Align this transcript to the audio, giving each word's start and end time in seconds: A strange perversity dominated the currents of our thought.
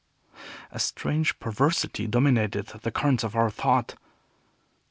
A 0.71 0.79
strange 0.79 1.37
perversity 1.37 2.07
dominated 2.07 2.65
the 2.65 2.89
currents 2.89 3.23
of 3.23 3.35
our 3.35 3.51
thought. 3.51 3.93